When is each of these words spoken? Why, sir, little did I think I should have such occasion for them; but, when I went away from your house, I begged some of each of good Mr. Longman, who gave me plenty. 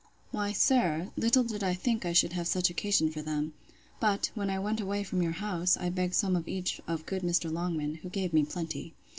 Why, 0.31 0.51
sir, 0.51 1.11
little 1.15 1.43
did 1.43 1.63
I 1.63 1.75
think 1.75 2.07
I 2.07 2.13
should 2.13 2.33
have 2.33 2.47
such 2.47 2.71
occasion 2.71 3.11
for 3.11 3.21
them; 3.21 3.53
but, 3.99 4.31
when 4.33 4.49
I 4.49 4.57
went 4.57 4.81
away 4.81 5.03
from 5.03 5.21
your 5.21 5.33
house, 5.33 5.77
I 5.77 5.89
begged 5.91 6.15
some 6.15 6.35
of 6.35 6.47
each 6.47 6.81
of 6.87 7.05
good 7.05 7.21
Mr. 7.21 7.53
Longman, 7.53 7.99
who 8.01 8.09
gave 8.09 8.33
me 8.33 8.43
plenty. 8.43 8.95